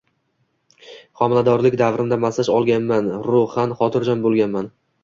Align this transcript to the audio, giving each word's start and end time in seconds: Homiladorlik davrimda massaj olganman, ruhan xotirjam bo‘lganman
Homiladorlik 1.21 1.77
davrimda 1.83 2.19
massaj 2.27 2.51
olganman, 2.59 3.13
ruhan 3.31 3.79
xotirjam 3.83 4.27
bo‘lganman 4.29 4.77